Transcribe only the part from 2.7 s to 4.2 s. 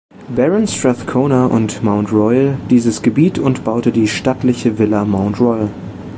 dieses Gebiet und baute die